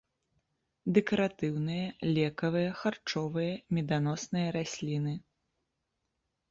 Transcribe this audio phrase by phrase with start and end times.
[0.95, 5.13] Дэкаратыўныя, лекавыя, харчовыя, меданосныя расліны.